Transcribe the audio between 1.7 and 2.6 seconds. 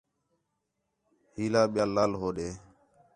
بیال لال ہوݙے